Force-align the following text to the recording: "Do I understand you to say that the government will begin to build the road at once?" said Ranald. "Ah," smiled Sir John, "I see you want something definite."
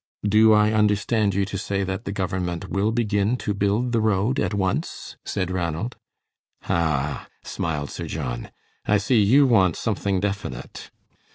"Do 0.27 0.51
I 0.51 0.71
understand 0.73 1.35
you 1.35 1.45
to 1.45 1.59
say 1.59 1.83
that 1.83 2.05
the 2.05 2.11
government 2.11 2.69
will 2.69 2.91
begin 2.91 3.37
to 3.37 3.53
build 3.53 3.91
the 3.91 4.01
road 4.01 4.39
at 4.39 4.51
once?" 4.51 5.15
said 5.25 5.51
Ranald. 5.51 5.95
"Ah," 6.67 7.27
smiled 7.43 7.91
Sir 7.91 8.07
John, 8.07 8.49
"I 8.87 8.97
see 8.97 9.21
you 9.21 9.45
want 9.45 9.75
something 9.75 10.19
definite." 10.19 10.89